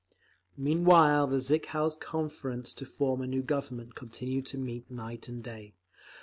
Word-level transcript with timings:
Meanwhile 0.57 1.27
the 1.27 1.37
Vikzhel's 1.37 1.95
Conference 1.95 2.73
to 2.73 2.87
Form 2.87 3.21
a 3.21 3.27
New 3.27 3.43
Government 3.43 3.93
continued 3.93 4.47
to 4.47 4.57
meet 4.57 4.89
night 4.89 5.27
and 5.27 5.43
day. 5.43 5.75